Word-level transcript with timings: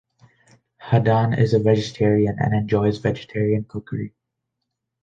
Haddon 0.77 1.35
is 1.37 1.53
a 1.53 1.59
vegetarian 1.59 2.37
and 2.39 2.55
enjoys 2.55 2.97
vegetarian 2.97 3.65
cookery. 3.65 4.15